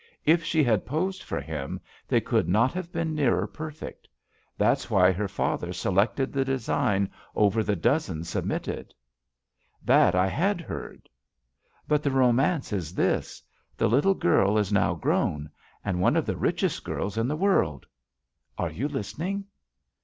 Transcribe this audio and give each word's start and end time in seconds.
If 0.25 0.43
she 0.43 0.63
had 0.63 0.83
posed 0.87 1.21
for 1.21 1.39
him, 1.39 1.79
they 2.07 2.19
could 2.19 2.49
not 2.49 2.73
have 2.73 2.91
been 2.91 3.13
nearer 3.13 3.45
perfect. 3.45 4.07
That's 4.57 4.89
why 4.89 5.11
her 5.11 5.27
father 5.27 5.71
selected 5.73 6.33
the 6.33 6.43
design 6.43 7.07
over 7.35 7.61
the 7.63 7.75
dozens 7.75 8.27
sub 8.29 8.45
mitted." 8.45 8.95
"That 9.85 10.15
I 10.15 10.25
had 10.25 10.59
heard." 10.59 11.07
"But 11.87 12.01
the 12.01 12.09
romance 12.09 12.73
is 12.73 12.95
this: 12.95 13.43
the 13.77 13.87
little 13.87 14.15
girl 14.15 14.57
is 14.57 14.73
now 14.73 14.95
grown, 14.95 15.51
and 15.85 16.01
one 16.01 16.15
of 16.15 16.25
the 16.25 16.35
richest 16.35 16.83
girls 16.83 17.15
in 17.15 17.27
the 17.27 17.37
world— 17.37 17.85
are 18.57 18.71
you 18.71 18.87
listening?" 18.87 19.45